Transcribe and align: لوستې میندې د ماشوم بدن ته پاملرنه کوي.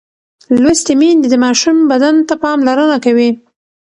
لوستې 0.61 0.93
میندې 0.99 1.27
د 1.31 1.35
ماشوم 1.45 1.77
بدن 1.91 2.15
ته 2.27 2.33
پاملرنه 2.43 2.97
کوي. 3.05 3.29